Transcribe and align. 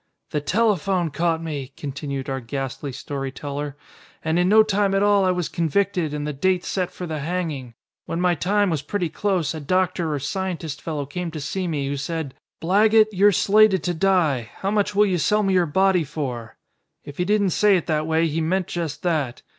"The 0.31 0.41
telephone 0.41 1.11
caught 1.11 1.43
me," 1.43 1.73
continued 1.77 2.27
our 2.27 2.39
ghastly 2.39 2.91
story 2.91 3.31
teller, 3.31 3.77
"and 4.25 4.39
in 4.39 4.49
no 4.49 4.63
time 4.63 4.95
at 4.95 5.03
all 5.03 5.23
I 5.25 5.29
was 5.29 5.47
convicted 5.47 6.11
and 6.11 6.25
the 6.25 6.33
date 6.33 6.65
set 6.65 6.89
for 6.89 7.05
the 7.05 7.19
hanging. 7.19 7.75
When 8.07 8.19
my 8.19 8.33
time 8.33 8.71
was 8.71 8.81
pretty 8.81 9.09
close 9.09 9.53
a 9.53 9.59
doctor 9.59 10.11
or 10.11 10.17
scientist 10.17 10.81
fellow 10.81 11.05
came 11.05 11.29
to 11.29 11.39
see 11.39 11.67
me 11.67 11.87
who 11.87 11.97
said, 11.97 12.33
'Blaggett, 12.61 13.09
you're 13.11 13.31
slated 13.31 13.83
to 13.83 13.93
die. 13.93 14.49
How 14.55 14.71
much 14.71 14.95
will 14.95 15.05
you 15.05 15.19
sell 15.19 15.43
me 15.43 15.53
your 15.53 15.67
body 15.67 16.03
for?' 16.03 16.57
If 17.03 17.19
he 17.19 17.23
didn't 17.25 17.51
say 17.51 17.77
it 17.77 17.85
that 17.85 18.07
way 18.07 18.25
he 18.25 18.41
meant 18.41 18.69
just 18.69 19.03
that. 19.03 19.43